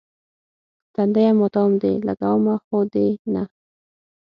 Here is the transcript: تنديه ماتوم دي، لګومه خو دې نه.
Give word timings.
تنديه 0.95 1.31
ماتوم 1.39 1.71
دي، 1.81 1.93
لګومه 2.07 2.55
خو 2.63 2.77
دې 2.93 3.07
نه. 3.33 3.43